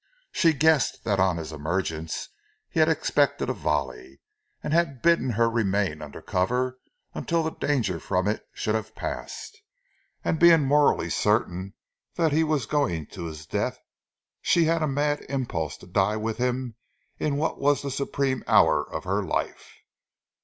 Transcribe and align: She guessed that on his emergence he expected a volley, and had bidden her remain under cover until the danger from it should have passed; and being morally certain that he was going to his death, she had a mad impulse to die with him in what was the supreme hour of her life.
She 0.31 0.53
guessed 0.53 1.03
that 1.03 1.19
on 1.19 1.37
his 1.37 1.51
emergence 1.51 2.29
he 2.67 2.81
expected 2.81 3.51
a 3.51 3.53
volley, 3.53 4.19
and 4.63 4.73
had 4.73 5.03
bidden 5.03 5.29
her 5.33 5.47
remain 5.47 6.01
under 6.01 6.23
cover 6.23 6.79
until 7.13 7.43
the 7.43 7.51
danger 7.51 7.99
from 7.99 8.27
it 8.27 8.43
should 8.51 8.73
have 8.73 8.95
passed; 8.95 9.59
and 10.25 10.39
being 10.39 10.61
morally 10.63 11.11
certain 11.11 11.75
that 12.15 12.31
he 12.31 12.43
was 12.43 12.65
going 12.65 13.05
to 13.13 13.25
his 13.25 13.45
death, 13.45 13.77
she 14.41 14.63
had 14.65 14.81
a 14.81 14.87
mad 14.87 15.23
impulse 15.29 15.77
to 15.77 15.85
die 15.85 16.17
with 16.17 16.37
him 16.37 16.77
in 17.19 17.37
what 17.37 17.59
was 17.59 17.83
the 17.83 17.91
supreme 17.91 18.43
hour 18.47 18.83
of 18.91 19.03
her 19.03 19.21
life. 19.21 19.71